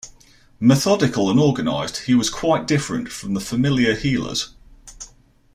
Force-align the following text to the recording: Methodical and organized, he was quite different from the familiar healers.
Methodical 0.59 1.29
and 1.29 1.39
organized, 1.39 2.05
he 2.05 2.15
was 2.15 2.31
quite 2.31 2.65
different 2.65 3.09
from 3.09 3.35
the 3.35 3.39
familiar 3.39 3.93
healers. 3.93 4.55